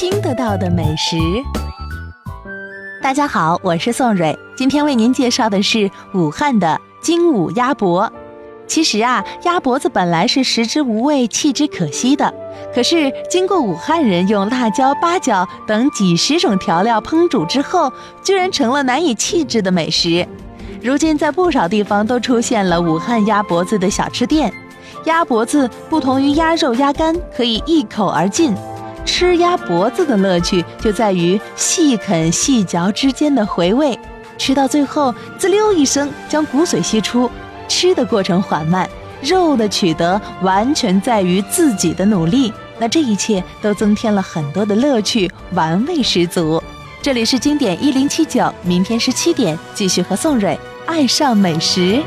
[0.00, 1.16] 听得到的美食。
[3.02, 8.08] 大家好，我是宋蕊，今天为您介绍的是武汉的精武鸭脖。
[8.68, 12.32] 其实啊，鸭脖子本来是食之无味，弃之可惜的。
[12.72, 17.92] 可是经过武汉人用辣椒、八角等几十种调料烹煮之后，
[18.22, 20.24] 居然成了难以弃之的美食。
[20.80, 24.52] 如今在不少地方都出现了武汉鸭脖子的小吃店。
[25.06, 28.54] 鸭脖子不同于鸭肉、鸭肝，可以一口而尽。
[29.08, 33.98] 吃鸭脖子的乐趣就在于细啃细嚼之间的回味，
[34.36, 37.28] 吃到最后滋溜一声将骨髓吸出。
[37.66, 38.88] 吃的过程缓慢，
[39.22, 42.52] 肉的取得完全在于自己的努力。
[42.78, 46.62] 那这一切都增添了很多的乐趣，玩味十足。
[47.00, 52.00] 这里是经典一零七九，明天十七点继续和宋蕊爱上美食。